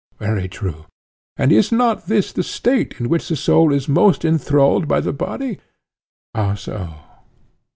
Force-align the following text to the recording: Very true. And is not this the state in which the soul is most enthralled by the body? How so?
Very 0.17 0.47
true. 0.47 0.87
And 1.37 1.51
is 1.51 1.71
not 1.71 2.07
this 2.07 2.33
the 2.33 2.41
state 2.41 2.95
in 2.99 3.07
which 3.07 3.27
the 3.29 3.35
soul 3.35 3.71
is 3.71 3.87
most 3.87 4.25
enthralled 4.25 4.87
by 4.87 4.99
the 4.99 5.13
body? 5.13 5.59
How 6.33 6.55
so? 6.55 6.95